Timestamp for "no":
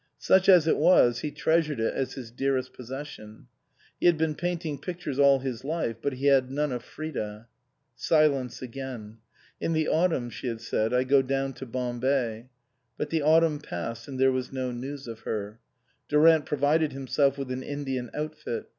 14.51-14.71